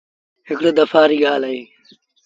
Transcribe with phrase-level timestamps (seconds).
[0.49, 1.61] هڪڙي دپآ ري ڳآل اهي۔